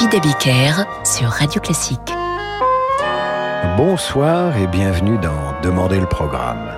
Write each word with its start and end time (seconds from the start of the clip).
David 0.00 0.14
Abiker 0.14 0.86
sur 1.04 1.28
Radio 1.28 1.60
Classique. 1.60 2.14
Bonsoir 3.76 4.56
et 4.56 4.66
bienvenue 4.66 5.18
dans 5.18 5.60
Demander 5.62 6.00
le 6.00 6.06
programme. 6.06 6.70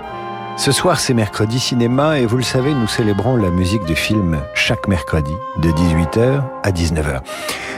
Ce 0.57 0.73
soir, 0.73 0.99
c'est 0.99 1.15
mercredi 1.15 1.61
cinéma 1.61 2.19
et 2.19 2.27
vous 2.27 2.37
le 2.37 2.43
savez, 2.43 2.75
nous 2.75 2.89
célébrons 2.89 3.37
la 3.37 3.51
musique 3.51 3.85
de 3.85 3.95
film 3.95 4.41
chaque 4.55 4.89
mercredi 4.89 5.35
de 5.59 5.71
18h 5.71 6.43
à 6.65 6.71
19h. 6.73 7.21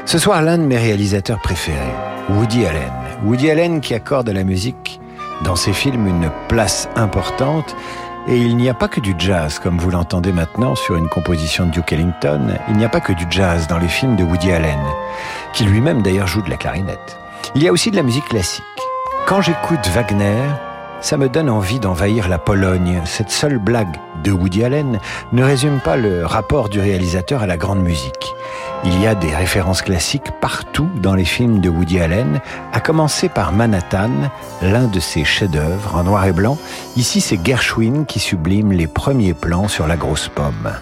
Ce 0.07 0.19
soir, 0.19 0.41
l'un 0.41 0.57
de 0.57 0.63
mes 0.63 0.79
réalisateurs 0.79 1.43
préférés, 1.43 1.95
Woody 2.31 2.65
Allen. 2.65 2.93
Woody 3.25 3.51
Allen 3.51 3.81
qui 3.83 3.93
accorde 3.93 4.31
à 4.31 4.33
la 4.33 4.45
musique 4.45 4.99
dans 5.45 5.57
ses 5.57 5.75
films 5.75 6.07
une 6.07 6.31
place 6.49 6.89
importante 6.97 7.77
et 8.27 8.37
il 8.37 8.57
n'y 8.57 8.69
a 8.69 8.75
pas 8.75 8.89
que 8.89 9.01
du 9.01 9.15
jazz, 9.19 9.59
comme 9.59 9.79
vous 9.79 9.91
l'entendez 9.91 10.33
maintenant 10.33 10.75
sur 10.75 10.97
une 10.97 11.09
composition 11.09 11.67
de 11.67 11.71
Duke 11.71 11.93
Ellington, 11.93 12.59
il 12.69 12.77
n'y 12.77 12.85
a 12.85 12.89
pas 12.89 13.01
que 13.01 13.13
du 13.13 13.27
jazz 13.29 13.67
dans 13.67 13.79
les 13.79 13.89
films 13.89 14.17
de 14.17 14.25
Woody 14.25 14.51
Allen, 14.51 14.81
qui 15.53 15.65
lui-même 15.65 16.03
d'ailleurs 16.03 16.27
joue 16.27 16.43
de 16.43 16.51
la 16.51 16.57
clarinette. 16.57 17.19
Il 17.55 17.63
y 17.63 17.69
a 17.69 17.73
aussi 17.73 17.91
de 17.91 17.97
la 17.97 18.03
musique 18.03 18.29
classique. 18.29 18.65
Quand 19.27 19.43
j'écoute 19.43 19.87
Wagner, 19.89 20.43
ça 21.01 21.19
me 21.19 21.29
donne 21.29 21.51
envie 21.51 21.81
d'envahir 21.81 22.29
la 22.29 22.39
Pologne. 22.39 23.03
Cette 23.05 23.31
seule 23.31 23.59
blague 23.59 23.97
de 24.23 24.33
Woody 24.33 24.65
Allen 24.65 24.99
ne 25.33 25.45
résume 25.45 25.81
pas 25.81 25.97
le 25.97 26.25
rapport 26.25 26.71
du 26.71 26.81
réalisateur 26.81 27.43
à 27.43 27.47
la 27.47 27.59
grande 27.59 27.83
musique. 27.83 28.35
Il 28.85 29.01
y 29.01 29.07
a 29.07 29.15
des 29.15 29.35
références 29.35 29.83
classiques 29.83 30.31
partout 30.41 30.89
dans 30.97 31.15
les 31.15 31.25
films 31.25 31.61
de 31.61 31.69
Woody 31.69 32.01
Allen, 32.01 32.41
à 32.73 32.81
commencer 32.81 33.29
par 33.29 33.53
Manhattan, 33.53 34.31
l'un 34.63 34.87
de 34.87 35.01
ses 35.01 35.25
chefs-d'œuvre 35.25 35.97
en 35.97 36.05
noir 36.05 36.27
et 36.27 36.33
blanc. 36.33 36.59
Ici, 36.97 37.21
c'est 37.21 37.45
Gershwin 37.45 38.05
qui 38.05 38.21
sublime 38.21 38.73
les 38.73 38.87
premiers 38.87 39.35
plans 39.35 39.69
sur 39.69 39.87
la 39.87 39.97
grosse 39.97 40.29
pomme. 40.29 40.73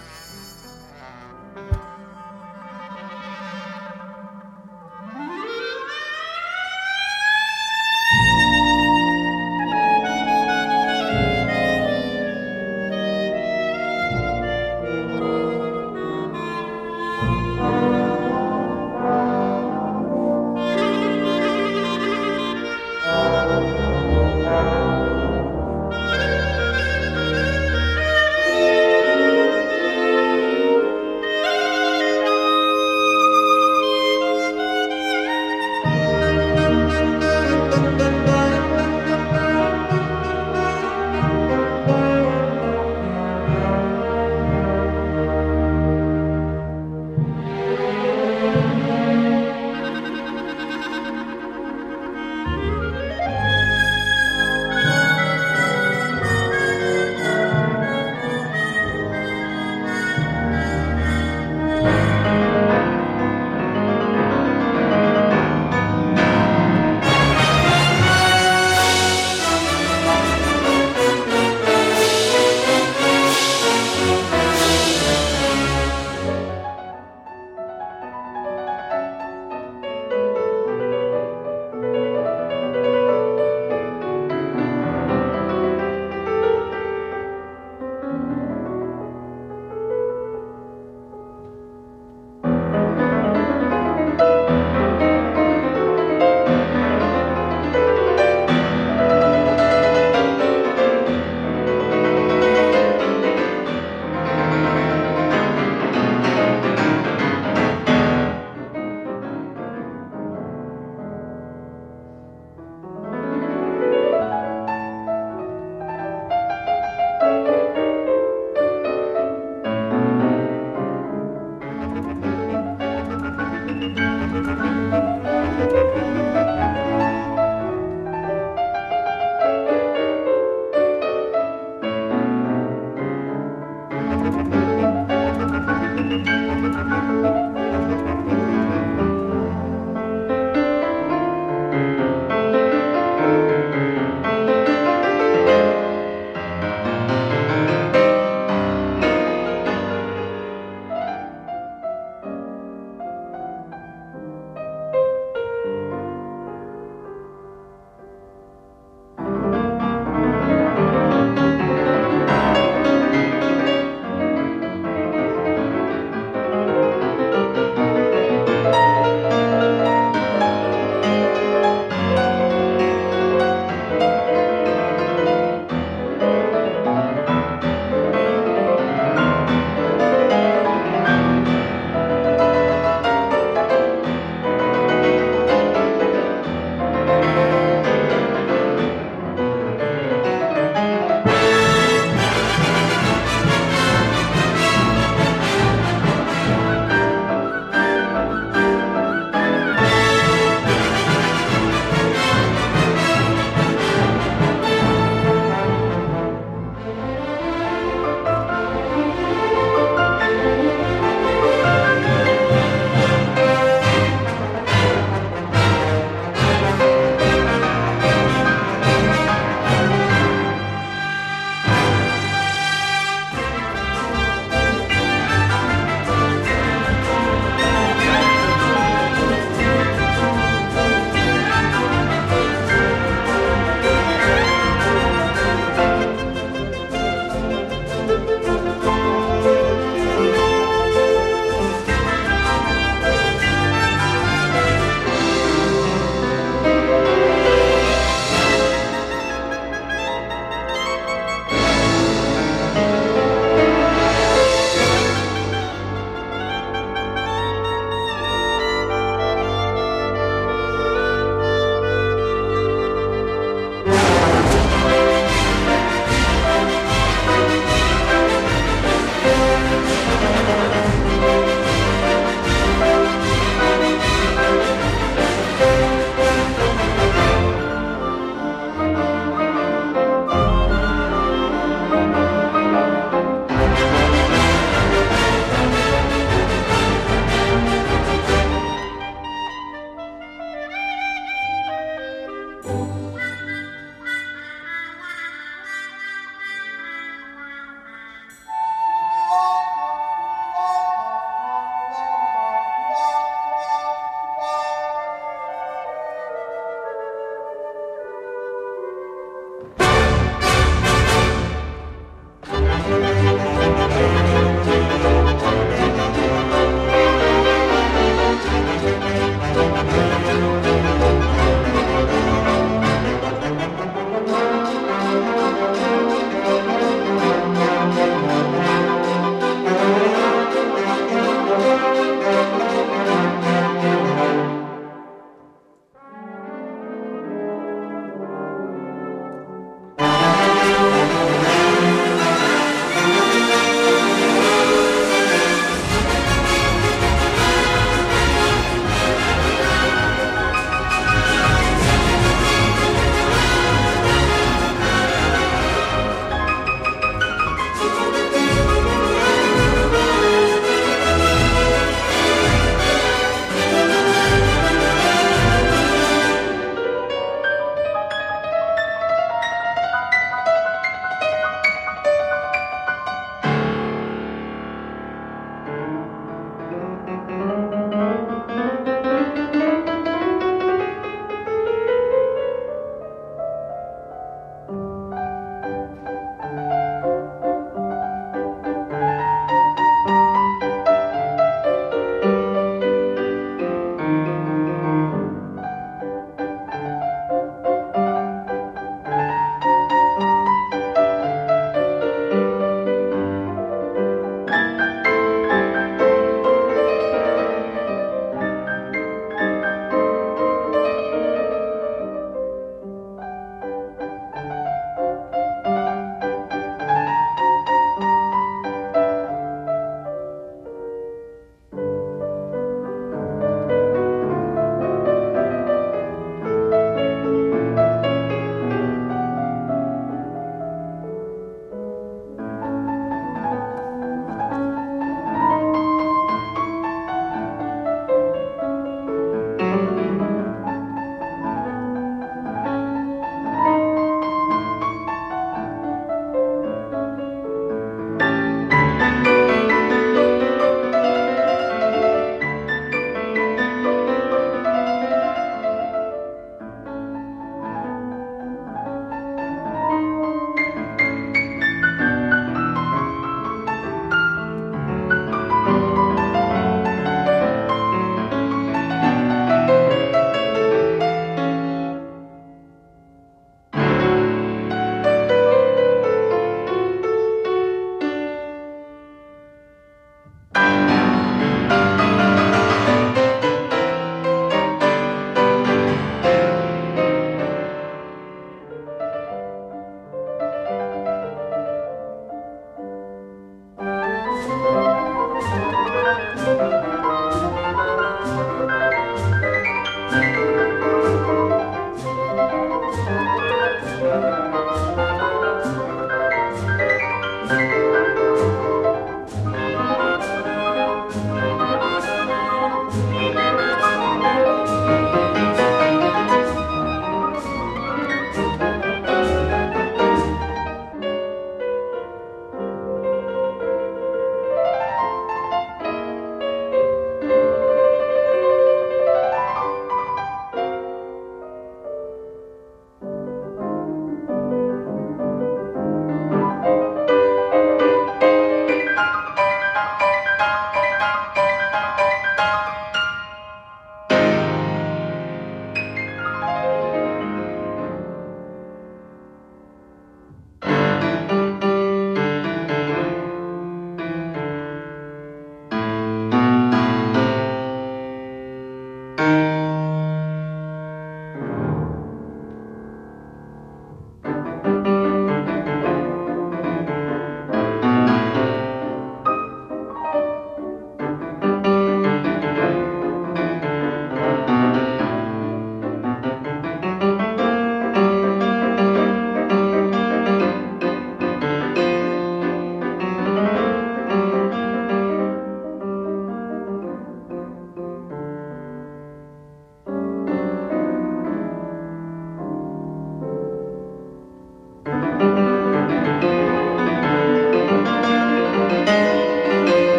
Música 123.94 124.71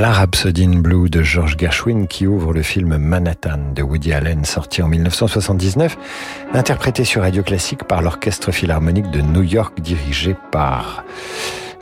La 0.00 0.12
Rhapsody 0.12 0.64
in 0.64 0.78
Blue 0.78 1.10
de 1.10 1.20
George 1.20 1.58
Gershwin 1.58 2.06
qui 2.06 2.26
ouvre 2.26 2.54
le 2.54 2.62
film 2.62 2.96
Manhattan 2.96 3.74
de 3.74 3.82
Woody 3.82 4.14
Allen 4.14 4.46
sorti 4.46 4.80
en 4.80 4.88
1979, 4.88 5.98
interprété 6.54 7.04
sur 7.04 7.20
Radio 7.20 7.42
Classique 7.42 7.84
par 7.84 8.00
l'Orchestre 8.00 8.50
Philharmonique 8.50 9.10
de 9.10 9.20
New 9.20 9.42
York 9.42 9.78
dirigé 9.78 10.34
par 10.52 11.04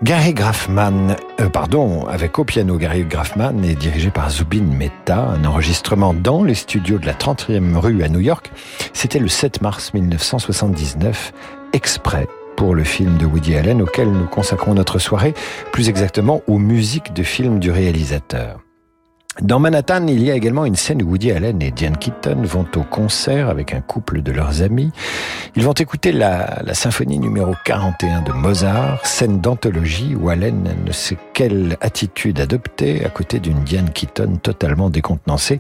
Gary 0.03 0.35
Grafman, 0.35 1.15
euh, 1.41 1.49
pardon, 1.49 2.09
avec 2.09 2.41
au 2.41 2.45
piano 2.45 2.77
Gary 2.77 3.05
Grafman 3.05 3.63
et 3.63 3.77
dirigé 3.77 4.11
par 4.11 4.31
Zubin 4.31 4.65
Mehta, 4.65 5.21
un 5.21 5.45
enregistrement 5.45 6.13
dans 6.13 6.43
les 6.43 6.57
studios 6.57 6.99
de 6.99 7.07
la 7.07 7.15
30e 7.15 7.77
rue 7.77 8.03
à 8.03 8.09
New 8.09 8.19
York. 8.19 8.51
C'était 8.95 9.21
le 9.21 9.29
7 9.29 9.63
mars 9.63 9.95
1979, 9.95 11.33
exprès 11.73 12.27
pour 12.59 12.75
le 12.75 12.83
film 12.83 13.19
de 13.19 13.25
Woody 13.25 13.55
Allen 13.55 13.81
auquel 13.81 14.11
nous 14.11 14.27
consacrons 14.27 14.75
notre 14.75 14.99
soirée, 14.99 15.33
plus 15.71 15.89
exactement 15.89 16.43
aux 16.49 16.59
musiques 16.59 17.13
de 17.13 17.23
films 17.23 17.61
du 17.61 17.71
réalisateur. 17.71 18.68
Dans 19.43 19.61
Manhattan, 19.61 20.09
il 20.09 20.25
y 20.25 20.33
a 20.33 20.35
également 20.35 20.65
une 20.65 20.75
scène 20.75 21.01
où 21.01 21.11
Woody 21.11 21.31
Allen 21.31 21.63
et 21.63 21.71
Diane 21.71 21.97
Keaton 21.97 22.43
vont 22.43 22.67
au 22.75 22.83
concert 22.83 23.49
avec 23.49 23.73
un 23.73 23.81
couple 23.81 24.21
de 24.21 24.33
leurs 24.33 24.63
amis. 24.63 24.91
Ils 25.55 25.65
vont 25.65 25.75
écouter 25.75 26.11
la, 26.11 26.63
symphonie 26.75 27.21
numéro 27.21 27.55
41 27.65 28.23
de 28.23 28.33
Mozart, 28.33 29.07
scène 29.07 29.41
d'anthologie 29.41 30.17
où 30.17 30.29
Allen 30.29 30.75
ne 30.85 30.93
sait 30.93 31.17
quelle 31.35 31.77
attitude 31.81 32.41
adopter 32.41 33.05
à 33.05 33.11
côté 33.11 33.39
d'une 33.39 33.63
Diane 33.63 33.91
Keaton 33.91 34.39
totalement 34.43 34.91
décontenancée. 34.91 35.59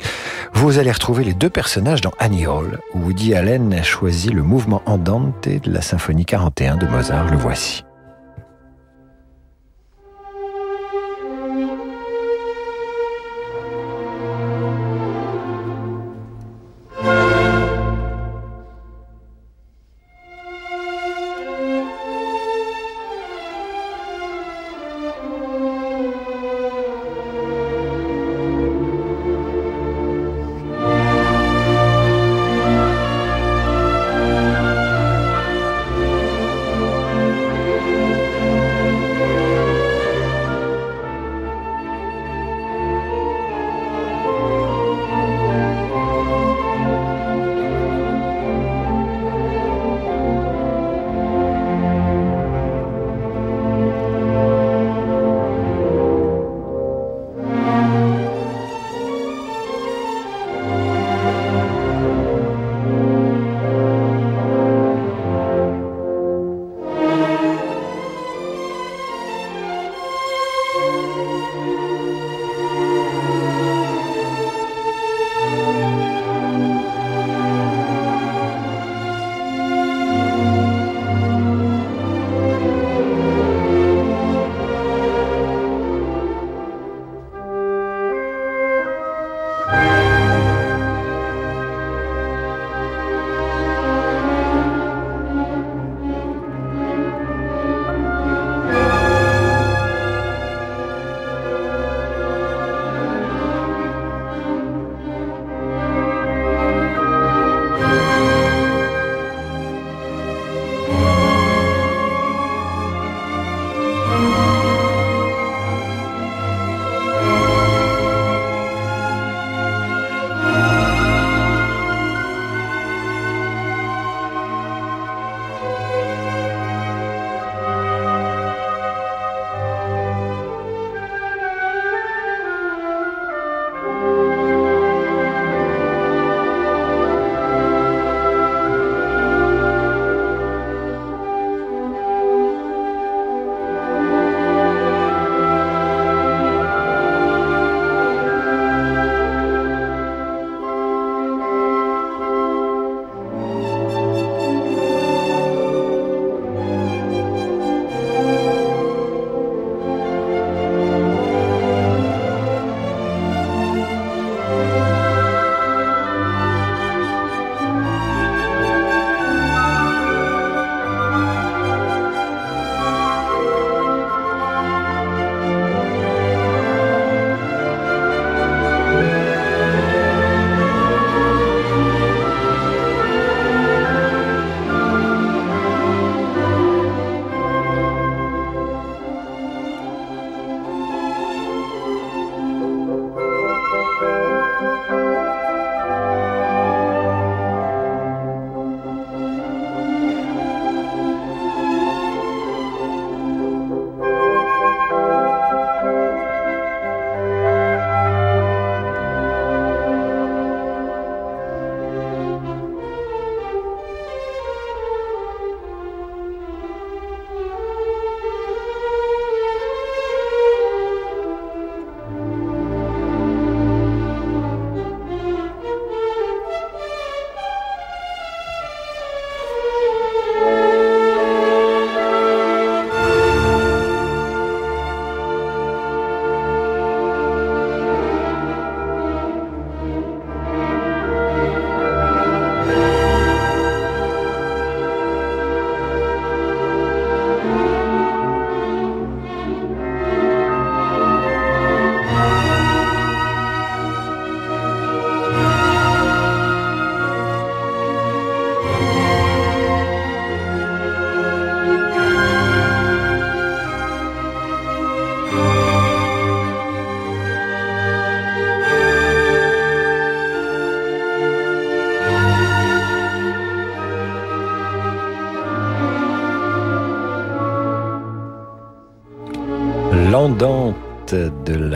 Vous 0.55 0.79
allez 0.79 0.91
retrouver 0.91 1.23
les 1.23 1.35
deux 1.35 1.51
personnages 1.51 2.01
dans 2.01 2.13
Annie 2.19 2.49
Hall, 2.49 2.81
où 2.95 3.05
Woody 3.05 3.35
Allen 3.35 3.73
a 3.73 3.85
choisi 3.85 4.31
le 4.31 4.43
mouvement 4.43 4.83
andante 4.87 5.49
de 5.49 5.71
la 5.71 5.83
symphonie 5.83 6.25
41 6.25 6.79
de 6.79 6.87
Mozart. 6.87 7.31
Le 7.31 7.37
voici. 7.37 7.85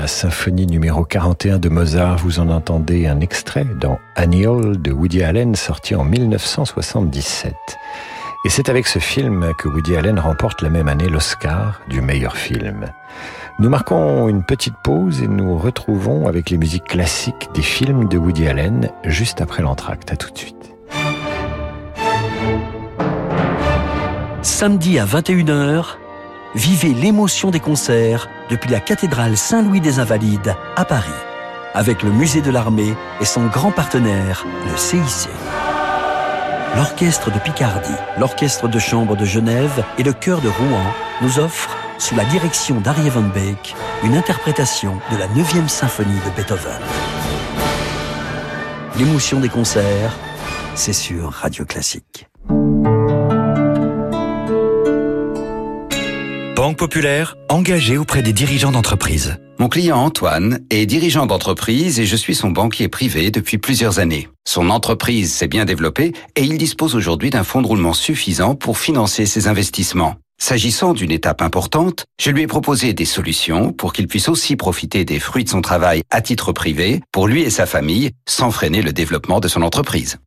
La 0.03 0.09
symphonie 0.09 0.67
numéro 0.67 1.05
41 1.05 1.61
de 1.61 1.69
Mozart, 1.69 2.19
vous 2.19 2.41
en 2.41 2.49
entendez 2.49 3.07
un 3.07 3.21
extrait 3.21 3.65
dans 3.65 4.01
Annie 4.17 4.49
Hall 4.49 4.83
de 4.83 4.91
Woody 4.91 5.23
Allen 5.23 5.55
sorti 5.55 5.95
en 5.95 6.03
1977. 6.03 7.55
Et 8.45 8.49
c'est 8.49 8.69
avec 8.69 8.89
ce 8.89 8.99
film 8.99 9.53
que 9.57 9.69
Woody 9.69 9.97
Allen 9.97 10.19
remporte 10.19 10.61
la 10.61 10.71
même 10.71 10.89
année 10.89 11.09
l'Oscar 11.09 11.83
du 11.89 12.01
meilleur 12.01 12.37
film. 12.37 12.87
Nous 13.61 13.69
marquons 13.69 14.27
une 14.27 14.43
petite 14.43 14.75
pause 14.83 15.23
et 15.23 15.29
nous 15.29 15.57
retrouvons 15.57 16.27
avec 16.27 16.51
les 16.51 16.59
musiques 16.59 16.89
classiques 16.89 17.51
des 17.55 17.63
films 17.63 18.09
de 18.09 18.19
Woody 18.19 18.49
Allen 18.49 18.91
juste 19.05 19.41
après 19.41 19.63
l'entracte. 19.63 20.11
À 20.11 20.17
tout 20.17 20.33
de 20.33 20.39
suite. 20.39 20.75
Samedi 24.43 24.99
à 24.99 25.07
21h, 25.07 25.85
vivez 26.57 26.93
l'émotion 26.93 27.53
des 27.53 27.61
concerts 27.61 28.29
depuis 28.53 28.71
la 28.71 28.81
cathédrale 28.81 29.35
Saint-Louis 29.35 29.81
des 29.81 29.99
Invalides 29.99 30.55
à 30.77 30.85
Paris, 30.85 31.09
avec 31.73 32.03
le 32.03 32.11
musée 32.11 32.43
de 32.43 32.51
l'armée 32.51 32.95
et 33.19 33.25
son 33.25 33.47
grand 33.47 33.71
partenaire, 33.71 34.45
le 34.71 34.77
CIC. 34.77 35.31
L'orchestre 36.77 37.33
de 37.33 37.39
Picardie, 37.39 37.97
l'orchestre 38.19 38.69
de 38.69 38.79
chambre 38.79 39.17
de 39.17 39.25
Genève 39.25 39.83
et 39.97 40.03
le 40.03 40.13
chœur 40.13 40.43
de 40.43 40.51
Rouen 40.51 40.85
nous 41.23 41.39
offrent, 41.39 41.75
sous 41.97 42.15
la 42.15 42.27
direction 42.27 42.79
d'Arie 42.79 43.09
Van 43.09 43.23
Beek, 43.23 43.75
une 44.05 44.17
interprétation 44.17 44.99
de 45.11 45.17
la 45.17 45.29
9e 45.29 45.69
symphonie 45.69 46.21
de 46.27 46.31
Beethoven. 46.37 46.83
L'émotion 48.99 49.41
des 49.41 49.49
concerts, 49.49 50.13
c'est 50.75 50.93
sur 50.93 51.33
Radio 51.33 51.65
Classique. 51.65 52.29
Banque 56.63 56.79
Populaire, 56.79 57.37
engagée 57.49 57.99
auprès 57.99 58.23
des 58.23 58.33
dirigeants 58.33 58.71
d'entreprise. 58.71 59.37
Mon 59.59 59.69
client 59.69 59.99
Antoine 59.99 60.61
est 60.71 60.87
dirigeant 60.87 61.27
d'entreprise 61.27 61.99
et 61.99 62.07
je 62.07 62.15
suis 62.15 62.37
son 62.37 62.51
banquier 62.51 62.87
privé 62.87 63.33
depuis 63.33 63.59
plusieurs 63.59 63.99
années. 63.99 64.29
Son 64.47 64.71
entreprise 64.71 65.35
s'est 65.35 65.49
bien 65.49 65.65
développée 65.65 66.13
et 66.37 66.43
il 66.43 66.59
dispose 66.59 66.95
aujourd'hui 66.95 67.31
d'un 67.31 67.43
fonds 67.43 67.63
de 67.63 67.67
roulement 67.67 67.95
suffisant 67.95 68.55
pour 68.55 68.79
financer 68.79 69.27
ses 69.27 69.49
investissements. 69.49 70.15
S'agissant 70.41 70.95
d'une 70.95 71.11
étape 71.11 71.43
importante, 71.43 72.05
je 72.21 72.31
lui 72.31 72.43
ai 72.43 72.47
proposé 72.47 72.93
des 72.95 73.07
solutions 73.07 73.73
pour 73.73 73.93
qu'il 73.93 74.07
puisse 74.07 74.29
aussi 74.29 74.55
profiter 74.55 75.05
des 75.05 75.19
fruits 75.19 75.43
de 75.43 75.49
son 75.49 75.63
travail 75.63 76.03
à 76.11 76.21
titre 76.21 76.53
privé, 76.53 77.01
pour 77.11 77.27
lui 77.27 77.43
et 77.43 77.51
sa 77.51 77.67
famille, 77.67 78.13
sans 78.29 78.53
freiner 78.53 78.83
le 78.83 78.93
développement 78.93 79.41
de 79.41 79.49
son 79.49 79.63
entreprise. 79.63 80.19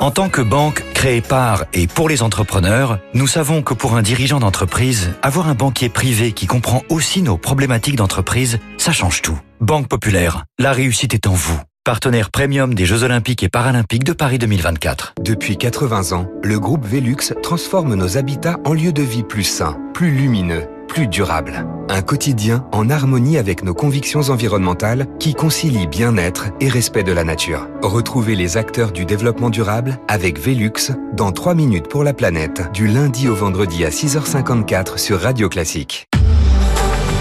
En 0.00 0.10
tant 0.10 0.30
que 0.30 0.40
banque 0.40 0.82
créée 0.94 1.20
par 1.20 1.66
et 1.74 1.86
pour 1.86 2.08
les 2.08 2.22
entrepreneurs, 2.22 3.00
nous 3.12 3.26
savons 3.26 3.60
que 3.60 3.74
pour 3.74 3.96
un 3.96 4.02
dirigeant 4.02 4.40
d'entreprise, 4.40 5.10
avoir 5.20 5.46
un 5.46 5.54
banquier 5.54 5.90
privé 5.90 6.32
qui 6.32 6.46
comprend 6.46 6.82
aussi 6.88 7.20
nos 7.20 7.36
problématiques 7.36 7.96
d'entreprise, 7.96 8.60
ça 8.78 8.92
change 8.92 9.20
tout. 9.20 9.38
Banque 9.60 9.88
Populaire, 9.88 10.46
la 10.58 10.72
réussite 10.72 11.12
est 11.12 11.26
en 11.26 11.34
vous. 11.34 11.60
Partenaire 11.84 12.30
premium 12.30 12.74
des 12.74 12.86
Jeux 12.86 13.02
Olympiques 13.02 13.42
et 13.42 13.50
Paralympiques 13.50 14.04
de 14.04 14.14
Paris 14.14 14.38
2024. 14.38 15.16
Depuis 15.20 15.58
80 15.58 16.16
ans, 16.16 16.30
le 16.42 16.58
groupe 16.58 16.86
Velux 16.86 17.34
transforme 17.42 17.94
nos 17.94 18.16
habitats 18.16 18.56
en 18.64 18.72
lieux 18.72 18.92
de 18.94 19.02
vie 19.02 19.22
plus 19.22 19.44
sains, 19.44 19.78
plus 19.92 20.12
lumineux 20.12 20.66
plus 20.90 21.06
durable. 21.06 21.64
Un 21.88 22.02
quotidien 22.02 22.66
en 22.72 22.90
harmonie 22.90 23.38
avec 23.38 23.62
nos 23.62 23.74
convictions 23.74 24.28
environnementales 24.28 25.06
qui 25.20 25.34
concilient 25.34 25.86
bien-être 25.86 26.46
et 26.60 26.68
respect 26.68 27.04
de 27.04 27.12
la 27.12 27.22
nature. 27.22 27.68
Retrouvez 27.80 28.34
les 28.34 28.56
acteurs 28.56 28.90
du 28.90 29.04
développement 29.04 29.50
durable 29.50 29.98
avec 30.08 30.38
Velux 30.38 30.92
dans 31.14 31.30
3 31.30 31.54
minutes 31.54 31.88
pour 31.88 32.02
la 32.02 32.12
planète, 32.12 32.70
du 32.72 32.88
lundi 32.88 33.28
au 33.28 33.34
vendredi 33.34 33.84
à 33.84 33.90
6h54 33.90 34.98
sur 34.98 35.20
Radio 35.20 35.48
Classique. 35.48 36.08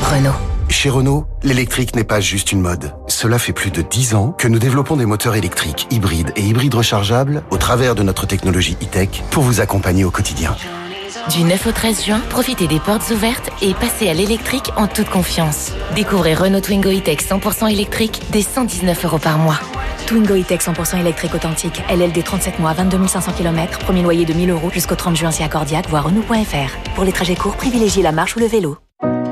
Renault. 0.01 0.34
Chez 0.69 0.89
Renault, 0.89 1.25
l'électrique 1.43 1.95
n'est 1.95 2.03
pas 2.03 2.19
juste 2.19 2.51
une 2.51 2.62
mode. 2.62 2.93
Cela 3.08 3.38
fait 3.38 3.53
plus 3.53 3.71
de 3.71 3.82
10 3.82 4.15
ans 4.15 4.36
que 4.38 4.47
nous 4.47 4.60
développons 4.60 4.97
des 4.97 5.05
moteurs 5.05 5.36
électriques, 5.36 5.88
hybrides 5.91 6.32
et 6.36 6.41
hybrides 6.41 6.75
rechargeables 6.75 7.43
au 7.51 7.58
travers 7.58 7.95
de 7.95 8.01
notre 8.01 8.25
technologie 8.25 8.77
e-tech 8.82 9.23
pour 9.29 9.43
vous 9.43 9.62
accompagner 9.62 10.05
au 10.05 10.12
quotidien. 10.12 10.55
Du 11.29 11.43
9 11.43 11.67
au 11.67 11.71
13 11.71 12.05
juin, 12.05 12.19
profitez 12.29 12.65
des 12.65 12.79
portes 12.79 13.11
ouvertes 13.11 13.51
et 13.61 13.75
passez 13.75 14.09
à 14.09 14.15
l'électrique 14.15 14.71
en 14.75 14.87
toute 14.87 15.09
confiance. 15.09 15.73
Découvrez 15.93 16.33
Renault 16.33 16.59
Twingo 16.59 16.89
E-Tech 16.89 17.19
100% 17.19 17.71
électrique 17.71 18.19
dès 18.31 18.41
119 18.41 19.05
euros 19.05 19.19
par 19.19 19.37
mois. 19.37 19.59
Twingo 20.07 20.33
E-Tech 20.33 20.61
100% 20.61 20.99
électrique 20.99 21.35
authentique, 21.35 21.83
LLD 21.87 22.23
37 22.23 22.57
mois, 22.57 22.73
22 22.73 23.05
500 23.05 23.33
km, 23.33 23.77
premier 23.77 24.01
loyer 24.01 24.25
de 24.25 24.33
1000 24.33 24.49
euros 24.49 24.71
jusqu'au 24.71 24.95
30 24.95 25.15
juin 25.15 25.31
si 25.31 25.43
accordiaque, 25.43 25.87
voire 25.87 26.05
Renault.fr. 26.05 26.95
Pour 26.95 27.03
les 27.03 27.11
trajets 27.11 27.35
courts, 27.35 27.57
privilégiez 27.57 28.01
la 28.01 28.11
marche 28.11 28.35
ou 28.35 28.39
le 28.39 28.47
vélo. 28.47 28.77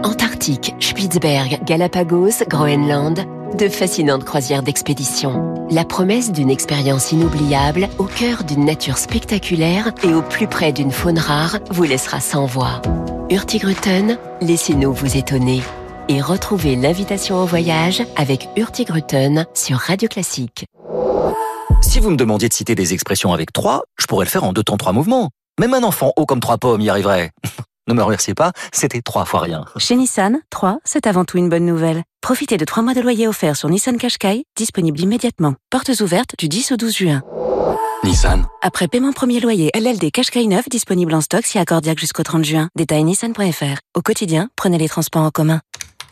Antarctique, 0.03 0.75
Spitzberg, 0.79 1.61
Galapagos, 1.65 2.43
Groenland, 2.47 3.25
de 3.55 3.69
fascinantes 3.69 4.23
croisières 4.23 4.63
d'expédition. 4.63 5.67
La 5.69 5.85
promesse 5.85 6.31
d'une 6.31 6.49
expérience 6.49 7.11
inoubliable 7.11 7.89
au 7.97 8.05
cœur 8.05 8.43
d'une 8.43 8.65
nature 8.65 8.97
spectaculaire 8.97 9.91
et 10.03 10.13
au 10.13 10.21
plus 10.21 10.47
près 10.47 10.71
d'une 10.71 10.91
faune 10.91 11.19
rare 11.19 11.59
vous 11.71 11.83
laissera 11.83 12.19
sans 12.19 12.45
voix. 12.45 12.81
Hurtigruten, 13.29 14.17
laissez-nous 14.41 14.93
vous 14.93 15.17
étonner. 15.17 15.61
Et 16.09 16.21
retrouvez 16.21 16.75
l'invitation 16.75 17.37
au 17.41 17.45
voyage 17.45 18.01
avec 18.15 18.47
Hurtigruten 18.55 19.45
sur 19.53 19.77
Radio 19.77 20.07
Classique. 20.07 20.65
Si 21.81 21.99
vous 21.99 22.09
me 22.09 22.17
demandiez 22.17 22.49
de 22.49 22.53
citer 22.53 22.75
des 22.75 22.93
expressions 22.93 23.33
avec 23.33 23.51
trois, 23.51 23.83
je 23.99 24.05
pourrais 24.05 24.25
le 24.25 24.29
faire 24.29 24.43
en 24.43 24.53
deux 24.53 24.63
temps 24.63 24.77
trois 24.77 24.93
mouvements. 24.93 25.29
Même 25.59 25.73
un 25.73 25.83
enfant 25.83 26.13
haut 26.15 26.25
comme 26.25 26.39
trois 26.39 26.57
pommes 26.57 26.81
y 26.81 26.89
arriverait. 26.89 27.31
Ne 27.87 27.93
me 27.93 28.03
remerciez 28.03 28.33
pas, 28.33 28.51
c'était 28.73 29.01
trois 29.01 29.23
fois 29.23 29.39
rien. 29.39 29.63
Chez 29.77 29.95
Nissan, 29.95 30.39
3, 30.49 30.79
c'est 30.83 31.07
avant 31.07 31.23
tout 31.23 31.37
une 31.37 31.47
bonne 31.47 31.65
nouvelle. 31.65 32.03
Profitez 32.21 32.57
de 32.57 32.65
3 32.65 32.83
mois 32.83 32.93
de 32.93 32.99
loyer 32.99 33.27
offert 33.29 33.55
sur 33.55 33.69
Nissan 33.69 33.97
Qashqai, 33.97 34.43
disponible 34.57 34.99
immédiatement. 34.99 35.55
Portes 35.69 36.01
ouvertes 36.01 36.35
du 36.37 36.49
10 36.49 36.73
au 36.73 36.77
12 36.77 36.93
juin. 36.97 37.21
Nissan. 38.03 38.45
Après 38.61 38.89
paiement 38.89 39.13
premier 39.13 39.39
loyer, 39.39 39.71
LLD 39.73 40.11
Qashqai 40.11 40.45
9 40.47 40.67
disponible 40.69 41.13
en 41.13 41.21
stock 41.21 41.45
si 41.45 41.57
accordiaque 41.59 41.99
jusqu'au 41.99 42.23
30 42.23 42.43
juin. 42.43 42.69
Détail 42.75 43.05
nissan.fr. 43.05 43.79
Au 43.95 44.01
quotidien, 44.01 44.49
prenez 44.57 44.77
les 44.77 44.89
transports 44.89 45.23
en 45.23 45.31
commun. 45.31 45.61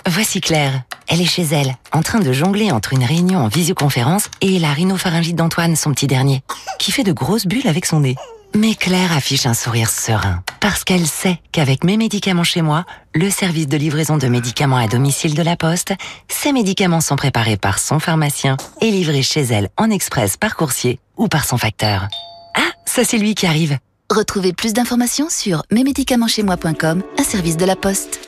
Voici 0.08 0.40
Claire. 0.40 0.84
Elle 1.08 1.22
est 1.22 1.26
chez 1.26 1.44
elle, 1.44 1.76
en 1.92 2.02
train 2.02 2.20
de 2.20 2.32
jongler 2.32 2.72
entre 2.72 2.94
une 2.94 3.04
réunion 3.04 3.40
en 3.40 3.48
visioconférence 3.48 4.30
et 4.42 4.60
la 4.60 4.72
rhinopharyngite 4.72 5.36
d'Antoine, 5.36 5.76
son 5.76 5.92
petit 5.92 6.08
dernier, 6.08 6.42
qui 6.80 6.92
fait 6.92 7.04
de 7.04 7.12
grosses 7.12 7.46
bulles 7.46 7.68
avec 7.68 7.86
son 7.86 8.00
nez. 8.00 8.16
Mais 8.56 8.74
Claire 8.74 9.12
affiche 9.12 9.48
un 9.48 9.54
sourire 9.54 9.90
serein, 9.90 10.42
parce 10.62 10.86
qu'elle 10.86 11.06
sait 11.06 11.40
qu'avec 11.52 11.84
mes 11.84 11.98
médicaments 11.98 12.46
chez 12.46 12.62
moi, 12.62 12.86
le 13.14 13.30
service 13.30 13.68
de 13.68 13.76
livraison 13.76 14.18
de 14.18 14.28
médicaments 14.28 14.78
à 14.78 14.88
domicile 14.88 15.34
de 15.34 15.42
la 15.42 15.58
Poste, 15.58 15.94
ces 16.30 16.54
médicaments 16.54 17.02
sont 17.02 17.18
préparés 17.18 17.58
par 17.58 17.80
son 17.80 18.00
pharmacien 18.00 18.56
et 18.80 18.92
livrés 18.92 19.24
chez 19.24 19.42
elle 19.42 19.68
en 19.76 19.92
express 19.92 20.38
par 20.38 20.56
coursier 20.56 21.00
ou 21.18 21.28
par 21.28 21.44
son 21.44 21.58
facteur. 21.58 22.08
Ah, 22.56 22.72
ça 22.86 23.04
c'est 23.04 23.18
lui 23.18 23.36
qui 23.36 23.46
arrive. 23.46 23.78
Retrouvez 24.10 24.54
plus 24.54 24.72
d'informations 24.72 25.28
sur 25.30 25.64
mesmédicamentschezmoi.com, 25.72 27.04
un 27.20 27.24
service 27.24 27.58
de 27.58 27.66
la 27.66 27.76
Poste. 27.76 28.22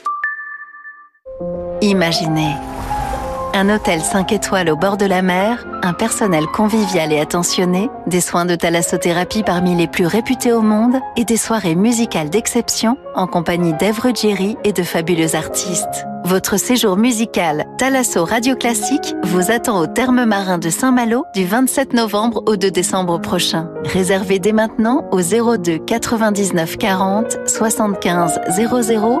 Imaginez 1.80 2.54
un 3.58 3.74
hôtel 3.74 4.00
5 4.00 4.30
étoiles 4.30 4.70
au 4.70 4.76
bord 4.76 4.96
de 4.96 5.04
la 5.04 5.20
mer, 5.20 5.66
un 5.82 5.92
personnel 5.92 6.46
convivial 6.46 7.12
et 7.12 7.18
attentionné, 7.18 7.90
des 8.06 8.20
soins 8.20 8.44
de 8.44 8.54
thalassothérapie 8.54 9.42
parmi 9.42 9.74
les 9.74 9.88
plus 9.88 10.06
réputés 10.06 10.52
au 10.52 10.60
monde 10.60 11.00
et 11.16 11.24
des 11.24 11.36
soirées 11.36 11.74
musicales 11.74 12.30
d'exception 12.30 12.96
en 13.16 13.26
compagnie 13.26 13.72
d'Ève 13.72 13.98
Ruggieri 13.98 14.56
et 14.62 14.72
de 14.72 14.84
fabuleux 14.84 15.34
artistes. 15.34 16.06
Votre 16.24 16.56
séjour 16.56 16.96
musical 16.96 17.66
Thalasso 17.78 18.24
Radio 18.24 18.54
Classique 18.54 19.16
vous 19.24 19.50
attend 19.50 19.80
au 19.80 19.88
terme 19.88 20.24
marin 20.24 20.58
de 20.58 20.70
Saint-Malo 20.70 21.24
du 21.34 21.44
27 21.44 21.94
novembre 21.94 22.44
au 22.46 22.54
2 22.54 22.70
décembre 22.70 23.20
prochain. 23.20 23.68
Réservez 23.84 24.38
dès 24.38 24.52
maintenant 24.52 25.04
au 25.10 25.20
02 25.20 25.78
99 25.78 26.76
40 26.76 27.38
75 27.46 28.40
00 28.50 29.20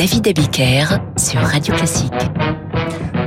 David 0.00 0.28
Abiker 0.28 0.86
sur 1.18 1.42
Radio 1.42 1.74
Classique. 1.74 2.10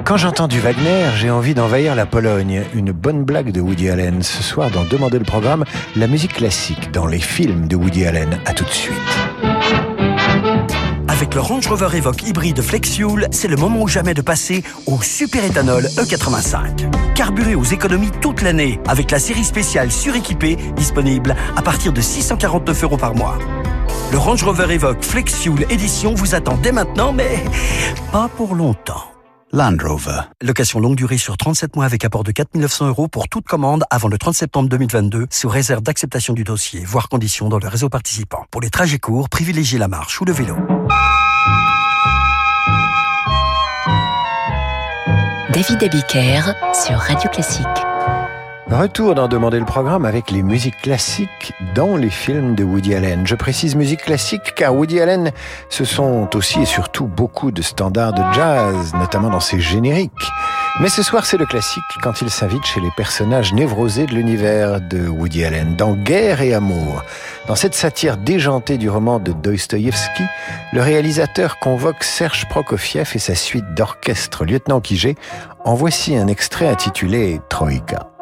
Quand 0.05 0.17
j'entends 0.17 0.47
du 0.47 0.59
Wagner, 0.59 1.05
j'ai 1.17 1.29
envie 1.29 1.53
d'envahir 1.53 1.93
la 1.93 2.07
Pologne. 2.07 2.63
Une 2.73 2.91
bonne 2.91 3.23
blague 3.23 3.51
de 3.51 3.61
Woody 3.61 3.91
Allen. 3.91 4.23
Ce 4.23 4.41
soir, 4.41 4.71
dans 4.71 4.83
Demander 4.83 5.19
le 5.19 5.23
programme, 5.23 5.65
la 5.95 6.07
musique 6.07 6.33
classique 6.33 6.89
dans 6.91 7.05
les 7.05 7.19
films 7.19 7.67
de 7.67 7.75
Woody 7.75 8.07
Allen. 8.07 8.39
À 8.47 8.55
tout 8.55 8.63
de 8.63 8.71
suite. 8.71 8.95
Avec 11.07 11.35
le 11.35 11.41
Range 11.41 11.67
Rover 11.67 11.95
Evoque 11.95 12.23
hybride 12.23 12.59
Flexfuel, 12.63 13.27
c'est 13.29 13.49
le 13.49 13.55
moment 13.55 13.83
ou 13.83 13.87
jamais 13.87 14.15
de 14.15 14.23
passer 14.23 14.63
au 14.87 14.99
super 14.99 15.45
éthanol 15.45 15.83
E85. 15.83 17.13
Carburé 17.13 17.53
aux 17.53 17.65
économies 17.65 18.09
toute 18.19 18.41
l'année 18.41 18.79
avec 18.87 19.11
la 19.11 19.19
série 19.19 19.43
spéciale 19.43 19.91
suréquipée 19.91 20.57
disponible 20.75 21.35
à 21.55 21.61
partir 21.61 21.93
de 21.93 22.01
649 22.01 22.83
euros 22.83 22.97
par 22.97 23.13
mois. 23.13 23.37
Le 24.13 24.19
Range 24.19 24.43
Rover 24.43 24.71
Evoque 24.71 25.03
Flexfuel 25.03 25.65
Edition 25.71 26.13
vous 26.13 26.35
attend 26.35 26.55
dès 26.57 26.71
maintenant, 26.71 27.11
mais 27.11 27.43
pas 28.11 28.29
pour 28.37 28.53
longtemps. 28.53 29.05
Land 29.51 29.77
Rover. 29.83 30.21
Location 30.39 30.79
longue 30.79 30.95
durée 30.95 31.17
sur 31.17 31.35
37 31.35 31.75
mois 31.75 31.85
avec 31.85 32.05
apport 32.05 32.23
de 32.23 32.31
4 32.31 32.53
900 32.53 32.89
euros 32.89 33.07
pour 33.07 33.27
toute 33.27 33.47
commande 33.47 33.85
avant 33.89 34.09
le 34.09 34.19
30 34.19 34.35
septembre 34.35 34.69
2022 34.69 35.25
sous 35.31 35.49
réserve 35.49 35.81
d'acceptation 35.81 36.35
du 36.35 36.43
dossier, 36.43 36.83
voire 36.85 37.09
conditions 37.09 37.49
dans 37.49 37.57
le 37.57 37.67
réseau 37.67 37.89
participant. 37.89 38.45
Pour 38.51 38.61
les 38.61 38.69
trajets 38.69 38.99
courts, 38.99 39.29
privilégiez 39.29 39.79
la 39.79 39.87
marche 39.87 40.21
ou 40.21 40.25
le 40.25 40.31
vélo. 40.31 40.57
David 45.49 45.83
Abiker 45.83 46.53
sur 46.85 46.99
Radio 46.99 47.31
Classique. 47.31 47.92
Retour 48.73 49.13
d'en 49.13 49.27
demander 49.27 49.59
le 49.59 49.65
programme 49.65 50.03
avec 50.03 50.31
les 50.31 50.41
musiques 50.41 50.81
classiques 50.81 51.53
dans 51.75 51.95
les 51.95 52.09
films 52.09 52.55
de 52.55 52.63
Woody 52.63 52.95
Allen. 52.95 53.27
Je 53.27 53.35
précise 53.35 53.75
musique 53.75 54.01
classique 54.01 54.55
car 54.55 54.73
Woody 54.73 54.99
Allen, 54.99 55.31
ce 55.69 55.85
sont 55.85 56.27
aussi 56.35 56.59
et 56.59 56.65
surtout 56.65 57.05
beaucoup 57.05 57.51
de 57.51 57.61
standards 57.61 58.13
de 58.13 58.23
jazz, 58.33 58.95
notamment 58.95 59.29
dans 59.29 59.39
ses 59.39 59.59
génériques. 59.59 60.11
Mais 60.79 60.89
ce 60.89 61.03
soir, 61.03 61.27
c'est 61.27 61.37
le 61.37 61.45
classique 61.45 61.83
quand 62.01 62.23
il 62.23 62.31
s'invite 62.31 62.65
chez 62.65 62.81
les 62.81 62.89
personnages 62.97 63.53
névrosés 63.53 64.07
de 64.07 64.15
l'univers 64.15 64.81
de 64.81 65.07
Woody 65.07 65.45
Allen, 65.45 65.75
dans 65.75 65.93
Guerre 65.93 66.41
et 66.41 66.55
Amour. 66.55 67.03
Dans 67.47 67.55
cette 67.55 67.75
satire 67.75 68.17
déjantée 68.17 68.79
du 68.79 68.89
roman 68.89 69.19
de 69.19 69.33
Dostoïevski, 69.33 70.23
le 70.73 70.81
réalisateur 70.81 71.59
convoque 71.59 72.03
Serge 72.03 72.49
Prokofiev 72.49 73.11
et 73.13 73.19
sa 73.19 73.35
suite 73.35 73.71
d'orchestre 73.75 74.45
Lieutenant 74.45 74.81
Kijé. 74.81 75.15
En 75.63 75.75
voici 75.75 76.17
un 76.17 76.25
extrait 76.25 76.67
intitulé 76.67 77.39
Troïka. 77.49 78.12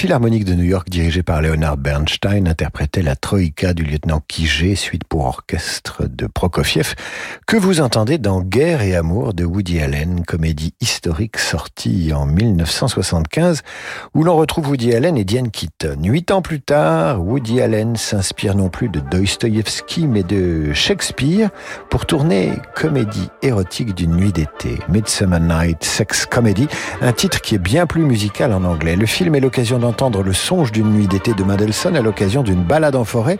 Philharmonique 0.00 0.46
de 0.46 0.54
New 0.54 0.64
York, 0.64 0.88
dirigé 0.88 1.22
par 1.22 1.42
Leonard 1.42 1.76
Bernstein, 1.76 2.48
interprétait 2.48 3.02
la 3.02 3.16
Troïka 3.16 3.74
du 3.74 3.84
lieutenant 3.84 4.22
Kijé, 4.26 4.74
suite 4.74 5.04
pour 5.04 5.26
orchestre 5.26 6.04
de 6.08 6.26
Prokofiev, 6.26 6.94
que 7.46 7.58
vous 7.58 7.82
entendez 7.82 8.16
dans 8.16 8.40
Guerre 8.40 8.80
et 8.80 8.96
Amour 8.96 9.34
de 9.34 9.44
Woody 9.44 9.78
Allen, 9.78 10.24
comédie 10.24 10.72
historique 10.80 11.36
sortie 11.36 12.14
en 12.14 12.24
1975, 12.24 13.60
où 14.14 14.24
l'on 14.24 14.36
retrouve 14.36 14.70
Woody 14.70 14.94
Allen 14.94 15.18
et 15.18 15.24
Diane 15.24 15.50
Keaton. 15.50 15.98
Huit 16.02 16.30
ans 16.30 16.40
plus 16.40 16.62
tard, 16.62 17.22
Woody 17.22 17.60
Allen 17.60 17.94
s'inspire 17.96 18.54
non 18.54 18.70
plus 18.70 18.88
de 18.88 19.00
Dostoïevski, 19.00 20.06
mais 20.06 20.22
de 20.22 20.72
Shakespeare 20.72 21.50
pour 21.90 22.06
tourner 22.06 22.52
comédie 22.74 23.28
érotique 23.42 23.94
d'une 23.94 24.16
nuit 24.16 24.32
d'été, 24.32 24.78
Midsummer 24.88 25.40
Night 25.40 25.84
Sex 25.84 26.24
Comedy, 26.24 26.68
un 27.02 27.12
titre 27.12 27.42
qui 27.42 27.56
est 27.56 27.58
bien 27.58 27.84
plus 27.84 28.06
musical 28.06 28.54
en 28.54 28.64
anglais. 28.64 28.96
Le 28.96 29.04
film 29.04 29.34
est 29.34 29.40
l'occasion 29.40 29.78
d'entendre 29.90 30.22
le 30.22 30.32
songe 30.32 30.70
d'une 30.70 30.92
nuit 30.92 31.08
d'été 31.08 31.34
de 31.34 31.42
Mendelssohn 31.42 31.96
à 31.96 32.00
l'occasion 32.00 32.44
d'une 32.44 32.62
balade 32.62 32.94
en 32.94 33.02
forêt 33.02 33.38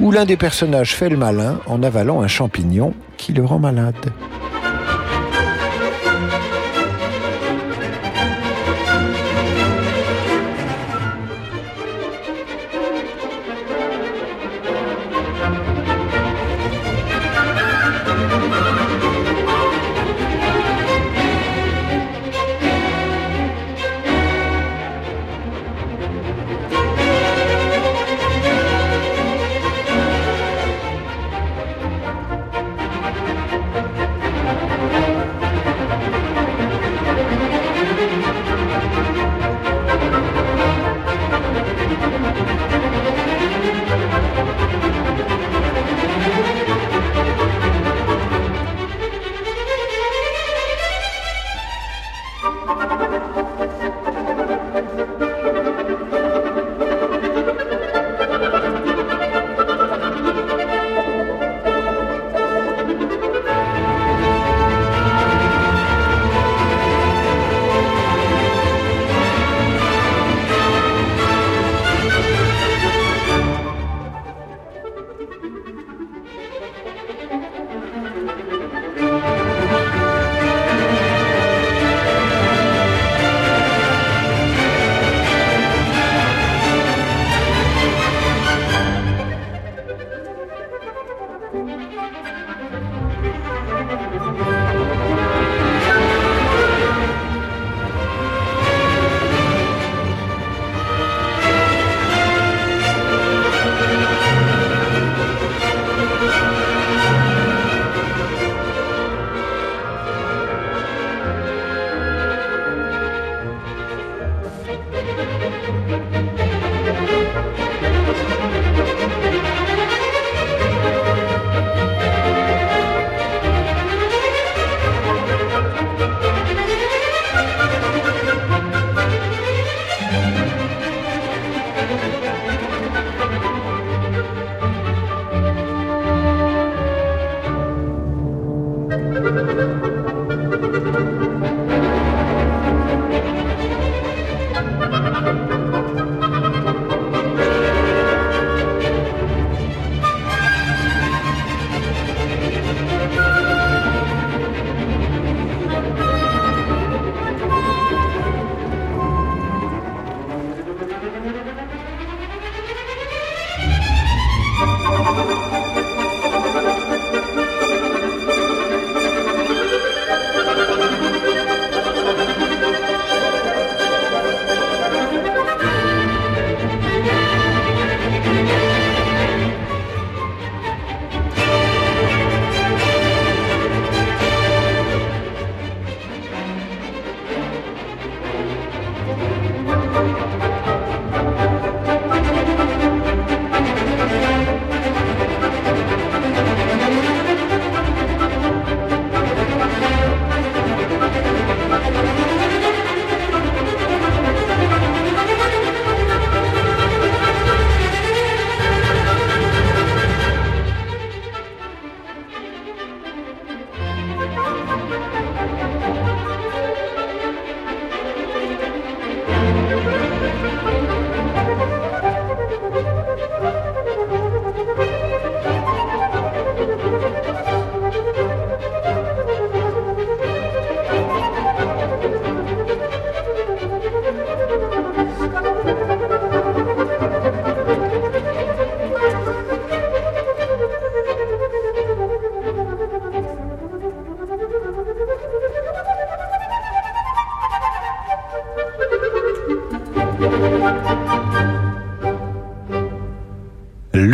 où 0.00 0.10
l'un 0.10 0.24
des 0.24 0.38
personnages 0.38 0.94
fait 0.94 1.10
le 1.10 1.18
malin 1.18 1.60
en 1.66 1.82
avalant 1.82 2.22
un 2.22 2.26
champignon 2.26 2.94
qui 3.18 3.34
le 3.34 3.44
rend 3.44 3.58
malade. 3.58 3.94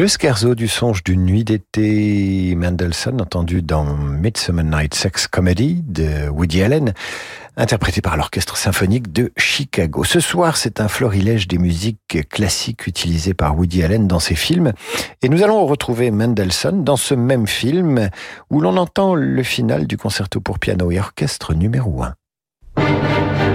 Le 0.06 0.10
scherzo 0.10 0.54
du 0.54 0.68
songe 0.68 1.02
d'une 1.02 1.24
nuit 1.24 1.42
d'été, 1.42 2.54
Mendelssohn, 2.54 3.20
entendu 3.20 3.60
dans 3.60 3.96
Midsummer 3.96 4.62
Night 4.62 4.94
Sex 4.94 5.26
Comedy 5.26 5.82
de 5.84 6.28
Woody 6.28 6.62
Allen, 6.62 6.94
interprété 7.56 8.00
par 8.02 8.16
l'Orchestre 8.16 8.56
symphonique 8.56 9.12
de 9.12 9.32
Chicago. 9.36 10.04
Ce 10.04 10.20
soir, 10.20 10.56
c'est 10.58 10.80
un 10.80 10.86
florilège 10.86 11.48
des 11.48 11.58
musiques 11.58 12.28
classiques 12.30 12.86
utilisées 12.86 13.34
par 13.34 13.58
Woody 13.58 13.82
Allen 13.82 14.06
dans 14.06 14.20
ses 14.20 14.36
films. 14.36 14.74
Et 15.22 15.28
nous 15.28 15.42
allons 15.42 15.66
retrouver 15.66 16.12
Mendelssohn 16.12 16.84
dans 16.84 16.96
ce 16.96 17.14
même 17.14 17.48
film 17.48 18.08
où 18.48 18.60
l'on 18.60 18.76
entend 18.76 19.16
le 19.16 19.42
final 19.42 19.88
du 19.88 19.96
concerto 19.96 20.40
pour 20.40 20.60
piano 20.60 20.88
et 20.92 21.00
orchestre 21.00 21.52
numéro 21.52 22.04
1. 22.04 23.45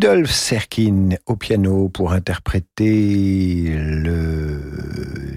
Rudolf 0.00 0.30
Serkin 0.30 1.16
au 1.26 1.34
piano 1.34 1.88
pour 1.88 2.12
interpréter 2.12 3.64
le 3.76 4.60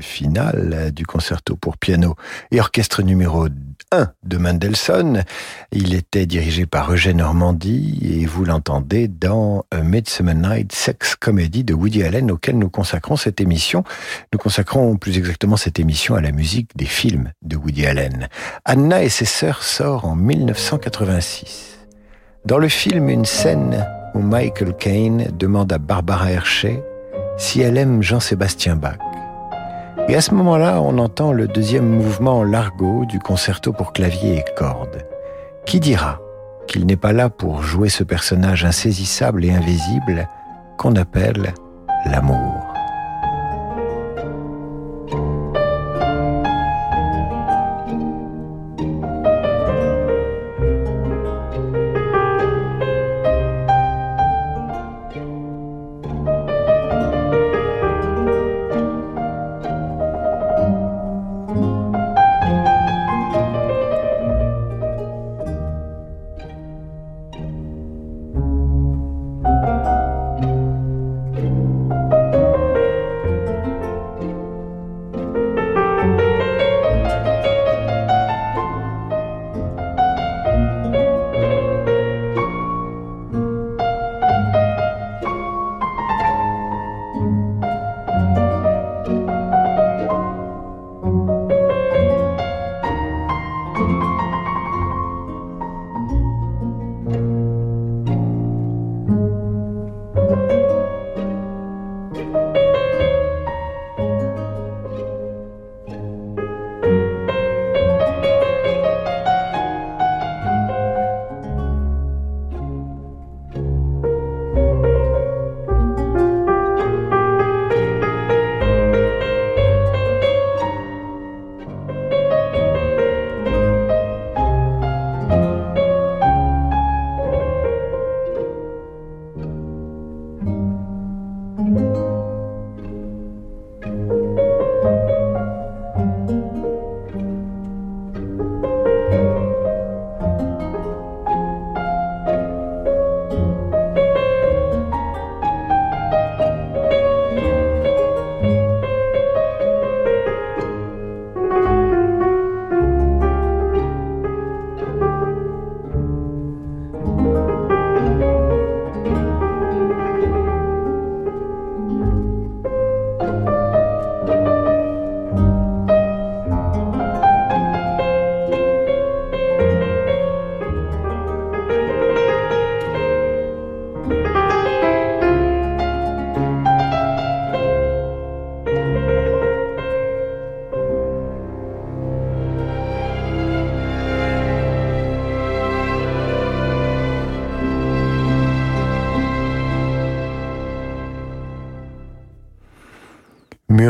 final 0.01 0.91
du 0.93 1.03
concerto 1.03 1.55
pour 1.55 1.77
piano 1.77 2.15
et 2.51 2.59
orchestre 2.59 3.01
numéro 3.01 3.47
1 3.91 4.11
de 4.21 4.37
Mendelssohn. 4.37 5.23
Il 5.71 5.95
était 5.95 6.27
dirigé 6.27 6.67
par 6.67 6.93
Eugène 6.93 7.17
Normandie 7.17 7.97
et 8.03 8.27
vous 8.27 8.45
l'entendez 8.45 9.07
dans 9.07 9.65
Midsummer 9.83 10.35
Night 10.35 10.73
Sex 10.73 11.15
Comedy 11.15 11.63
de 11.63 11.73
Woody 11.73 12.03
Allen 12.03 12.29
auquel 12.29 12.59
nous 12.59 12.69
consacrons 12.69 13.15
cette 13.15 13.41
émission. 13.41 13.83
Nous 14.31 14.37
consacrons 14.37 14.95
plus 14.95 15.17
exactement 15.17 15.57
cette 15.57 15.79
émission 15.79 16.13
à 16.13 16.21
la 16.21 16.31
musique 16.31 16.77
des 16.77 16.85
films 16.85 17.31
de 17.41 17.55
Woody 17.55 17.87
Allen. 17.87 18.29
Anna 18.65 19.01
et 19.01 19.09
ses 19.09 19.25
sœurs 19.25 19.63
sort 19.63 20.05
en 20.05 20.15
1986. 20.15 21.79
Dans 22.45 22.59
le 22.59 22.69
film, 22.69 23.09
une 23.09 23.25
scène 23.25 23.87
où 24.13 24.19
Michael 24.19 24.75
Caine 24.75 25.27
demande 25.37 25.71
à 25.73 25.77
Barbara 25.77 26.31
Hershey 26.31 26.83
si 27.37 27.61
elle 27.61 27.77
aime 27.77 28.01
Jean-Sébastien 28.01 28.75
Bach. 28.75 28.97
Et 30.07 30.15
à 30.15 30.21
ce 30.21 30.33
moment-là, 30.33 30.81
on 30.81 30.97
entend 30.97 31.31
le 31.31 31.47
deuxième 31.47 31.87
mouvement 31.87 32.43
largo 32.43 33.05
du 33.05 33.19
concerto 33.19 33.71
pour 33.71 33.93
clavier 33.93 34.37
et 34.37 34.45
cordes. 34.57 35.05
Qui 35.65 35.79
dira 35.79 36.19
qu'il 36.67 36.85
n'est 36.85 36.97
pas 36.97 37.13
là 37.13 37.29
pour 37.29 37.61
jouer 37.61 37.89
ce 37.89 38.03
personnage 38.03 38.65
insaisissable 38.65 39.45
et 39.45 39.51
invisible 39.51 40.27
qu'on 40.77 40.95
appelle 40.95 41.53
l'amour? 42.05 42.70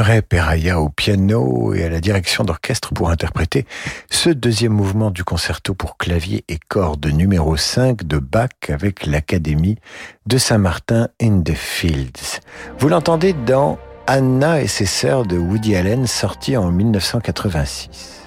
Murray 0.02 0.24
Peraya 0.24 0.82
au 0.82 0.89
piano 0.89 1.76
et 1.76 1.84
à 1.84 1.89
la 1.89 1.99
direction 1.99 2.43
d'orchestre 2.43 2.91
pour 2.91 3.12
interpréter 3.12 3.68
ce 4.10 4.32
deuxième 4.32 4.72
mouvement 4.72 5.12
du 5.12 5.24
concerto 5.24 5.76
pour 5.76 5.95
clavier 5.97 6.43
et 6.49 6.58
cordes 6.58 7.06
numéro 7.06 7.56
5 7.56 8.08
de 8.08 8.18
Bach 8.18 8.49
avec 8.70 9.06
l'Académie 9.06 9.78
de 10.26 10.39
Saint-Martin 10.39 11.10
in 11.22 11.43
the 11.43 11.54
Fields. 11.54 12.39
Vous 12.80 12.89
l'entendez 12.89 13.34
dans 13.34 13.78
Anna 14.08 14.60
et 14.60 14.68
ses 14.68 14.88
sœurs 14.88 15.28
de 15.28 15.38
Woody 15.38 15.76
Allen 15.76 16.08
sorti 16.08 16.58
en 16.58 16.72
1986. 16.72 18.22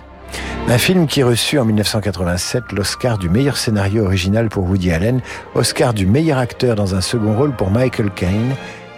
Un 0.68 0.79
film 0.79 1.09
qui 1.09 1.25
reçut 1.25 1.59
en 1.59 1.64
1987 1.64 2.70
l'Oscar 2.70 3.18
du 3.18 3.29
meilleur 3.29 3.57
scénario 3.57 4.05
original 4.05 4.49
pour 4.49 4.62
Woody 4.62 4.93
Allen, 4.93 5.20
Oscar 5.57 5.93
du 5.93 6.07
meilleur 6.07 6.39
acteur 6.39 6.77
dans 6.77 6.95
un 6.95 7.01
second 7.01 7.37
rôle 7.37 7.57
pour 7.57 7.72
Michael 7.72 8.12
Caine 8.12 8.55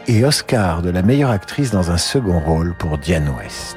et 0.09 0.25
Oscar 0.25 0.83
de 0.83 0.91
la 0.91 1.03
meilleure 1.03 1.31
actrice 1.31 1.71
dans 1.71 1.91
un 1.91 1.97
second 1.97 2.39
rôle 2.39 2.75
pour 2.75 2.99
Diane 2.99 3.33
West. 3.39 3.77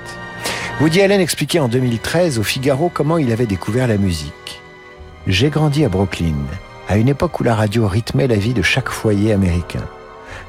Woody 0.81 1.01
Allen 1.01 1.21
expliquait 1.21 1.59
en 1.59 1.67
2013 1.67 2.39
au 2.39 2.43
Figaro 2.43 2.89
comment 2.93 3.17
il 3.17 3.31
avait 3.31 3.45
découvert 3.45 3.87
la 3.87 3.97
musique. 3.97 4.61
J'ai 5.27 5.49
grandi 5.49 5.83
à 5.85 5.89
Brooklyn, 5.89 6.35
à 6.87 6.97
une 6.97 7.09
époque 7.09 7.39
où 7.39 7.43
la 7.43 7.55
radio 7.55 7.87
rythmait 7.87 8.27
la 8.27 8.35
vie 8.35 8.53
de 8.53 8.61
chaque 8.61 8.89
foyer 8.89 9.33
américain. 9.33 9.83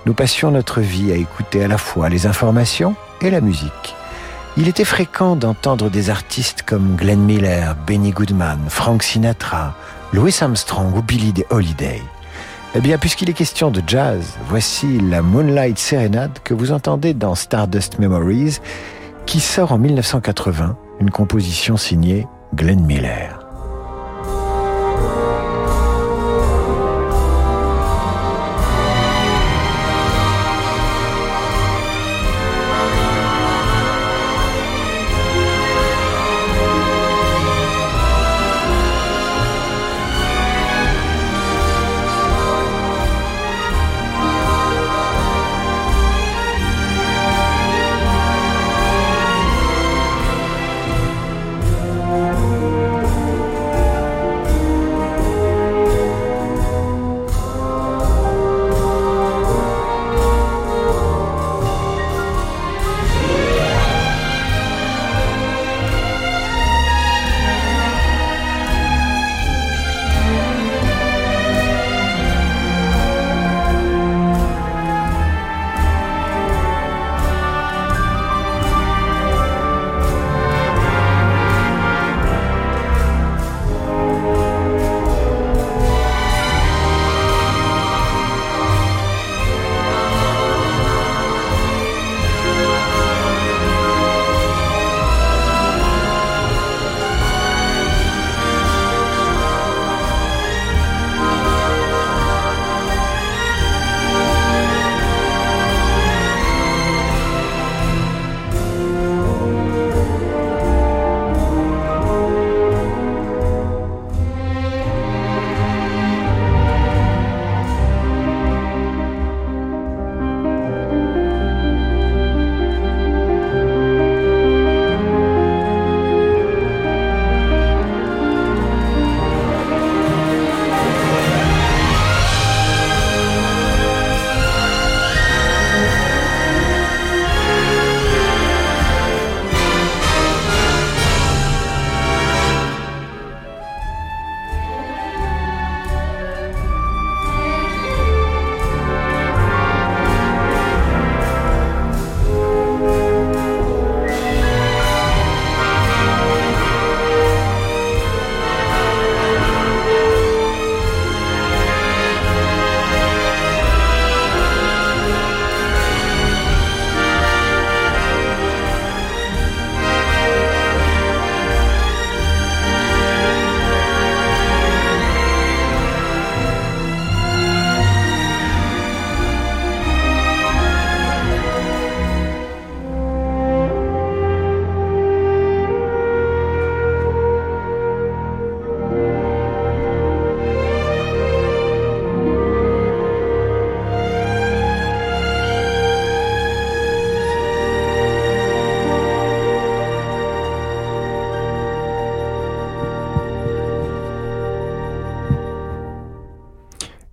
Nous 0.07 0.15
passions 0.15 0.51
notre 0.51 0.81
vie 0.81 1.13
à 1.13 1.17
écouter 1.17 1.65
à 1.65 1.69
la 1.69 1.79
fois 1.79 2.09
les 2.09 2.27
informations 2.27 2.95
et 3.21 3.31
la 3.31 3.41
musique. 3.41 3.97
Il 4.57 4.69
était 4.69 4.85
fréquent 4.85 5.37
d'entendre 5.37 5.91
des 5.91 6.11
artistes 6.11 6.63
comme 6.63 6.97
Glenn 6.97 7.21
Miller, 7.21 7.77
Benny 7.87 8.11
Goodman, 8.11 8.61
Frank 8.69 9.03
Sinatra, 9.03 9.75
Louis 10.13 10.35
Armstrong 10.41 10.97
ou 10.97 11.03
Billy 11.03 11.33
Holiday. 11.51 12.03
Eh 12.73 12.81
bien, 12.81 12.99
puisqu'il 12.99 13.29
est 13.29 13.33
question 13.35 13.73
de 13.73 13.83
jazz, 13.85 14.39
voici 14.47 15.01
la 15.01 15.23
Moonlight 15.23 15.77
Serenade 15.77 16.39
que 16.45 16.55
vous 16.55 16.71
entendez 16.71 17.15
dans 17.15 17.35
Stardust 17.35 17.99
Memories, 17.99 18.59
qui 19.27 19.41
sort 19.41 19.73
en 19.73 19.79
1980, 19.79 20.77
une 21.01 21.11
composition 21.11 21.77
signée 21.77 22.29
Glenn 22.55 22.85
Miller. 22.87 23.40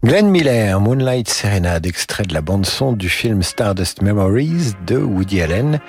Glenn 0.08 0.30
Miller, 0.30 0.80
Moonlight 0.80 1.28
Serenade, 1.28 1.86
extrait 1.86 2.24
de 2.24 2.34
la 2.34 2.40
bande-son 2.40 2.94
du 2.94 3.10
film 3.10 3.44
Stardust 3.44 4.02
Memories 4.02 4.72
de 4.86 4.96
Woody 4.96 5.42
Allen. 5.42 5.82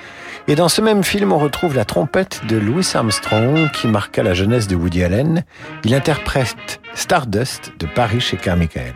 Et 0.49 0.55
dans 0.55 0.67
ce 0.67 0.81
même 0.81 1.05
film, 1.05 1.31
on 1.31 1.37
retrouve 1.37 1.73
la 1.73 1.85
trompette 1.85 2.41
de 2.49 2.57
Louis 2.57 2.85
Armstrong 2.93 3.71
qui 3.71 3.87
marqua 3.87 4.21
la 4.21 4.33
jeunesse 4.33 4.67
de 4.67 4.75
Woody 4.75 5.05
Allen. 5.05 5.45
Il 5.85 5.95
interprète 5.95 6.81
Stardust 6.95 7.71
de 7.79 7.85
Paris 7.85 8.19
chez 8.19 8.35
Carmichael. 8.35 8.93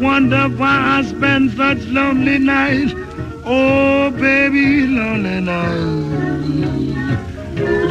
Wonder 0.00 0.48
why 0.48 0.98
I 0.98 1.02
spend 1.02 1.52
such 1.52 1.84
lonely 1.86 2.38
nights. 2.38 2.92
Oh, 3.44 4.10
baby, 4.10 4.86
lonely 4.86 5.40
nights. 5.40 6.12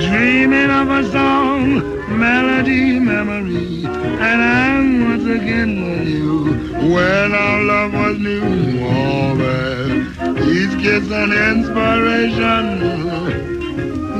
Dreaming 0.06 0.72
of 0.72 0.90
a 0.90 1.12
song, 1.12 1.82
melody, 2.20 3.00
memory. 3.00 3.86
And 3.86 4.42
I'm 4.42 5.10
once 5.10 5.26
again 5.26 5.72
with 5.84 6.08
you. 6.08 6.54
When 6.94 7.34
our 7.34 7.64
love 7.64 7.94
was 7.94 8.18
new, 8.20 8.86
oh, 8.86 9.36
man. 9.36 10.08
Each 10.50 10.74
an 11.12 11.32
inspiration. 11.32 12.64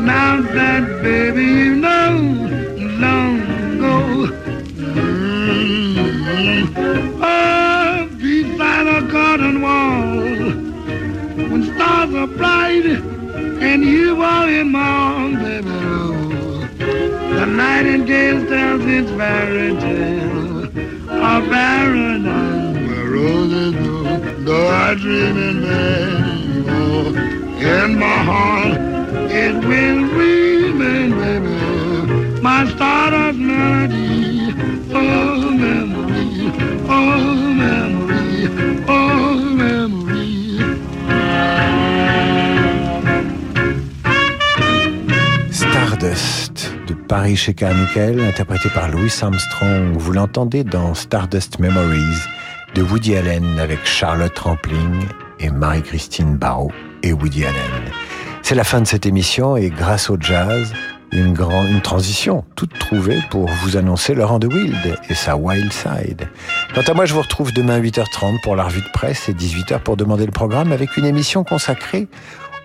Now 0.06 0.42
that, 0.42 0.84
baby, 1.04 1.44
you 1.44 1.76
know, 1.76 2.01
the 17.84 17.98
nightingale 17.98 18.48
tells 18.48 18.86
its 18.86 19.12
fairy 19.12 19.76
tale 19.80 20.66
of 20.66 21.50
paradise 21.50 22.76
where 22.88 23.10
roses 23.10 23.74
grow. 23.74 24.20
Though 24.46 24.68
I 24.68 24.94
dream 24.96 25.38
in 25.38 25.62
vain, 25.62 26.66
oh, 26.70 27.08
in 27.60 27.98
my 27.98 28.06
heart 28.06 28.78
it 29.32 29.56
will 29.66 30.04
remain, 30.04 30.51
Paris 47.12 47.36
chez 47.36 47.54
Carmichael, 47.54 48.22
interprété 48.22 48.70
par 48.70 48.88
Louis 48.88 49.14
Armstrong. 49.22 49.98
Vous 49.98 50.14
l'entendez 50.14 50.64
dans 50.64 50.94
Stardust 50.94 51.60
Memories 51.60 52.22
de 52.74 52.84
Woody 52.84 53.18
Allen 53.18 53.60
avec 53.60 53.86
Charlotte 53.86 54.40
Rampling 54.40 54.96
et 55.42 55.50
Marie-Christine 55.50 56.38
Barrault 56.38 56.72
et 57.04 57.12
Woody 57.12 57.44
Allen. 57.44 57.92
C'est 58.44 58.56
la 58.56 58.64
fin 58.64 58.80
de 58.80 58.88
cette 58.88 59.06
émission 59.06 59.58
et 59.58 59.70
grâce 59.70 60.10
au 60.10 60.16
jazz, 60.18 60.72
une, 61.12 61.36
une 61.70 61.82
transition 61.82 62.46
toute 62.56 62.80
trouvée 62.80 63.20
pour 63.30 63.50
vous 63.62 63.76
annoncer 63.76 64.14
Laurent 64.14 64.40
de 64.40 64.48
Wild 64.48 64.98
et 65.10 65.14
sa 65.14 65.36
Wild 65.36 65.74
Side. 65.74 66.30
Quant 66.74 66.90
à 66.90 66.94
moi, 66.94 67.06
je 67.06 67.14
vous 67.14 67.22
retrouve 67.22 67.52
demain 67.52 67.78
8h30 67.82 68.40
pour 68.42 68.56
la 68.56 68.64
revue 68.64 68.84
de 68.84 68.92
presse 68.94 69.28
et 69.28 69.34
18h 69.34 69.80
pour 69.80 69.98
demander 69.98 70.26
le 70.26 70.32
programme 70.32 70.72
avec 70.72 70.96
une 70.96 71.06
émission 71.06 71.44
consacrée 71.44 72.08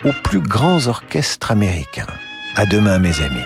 aux 0.04 0.12
plus 0.22 0.38
grands 0.38 0.86
orchestres 0.86 1.50
américains. 1.50 2.06
À 2.54 2.64
demain, 2.64 3.00
mes 3.00 3.20
amis. 3.22 3.42